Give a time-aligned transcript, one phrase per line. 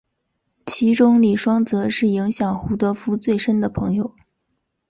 [0.65, 4.15] 其中李双泽是影响胡德夫最深的朋友。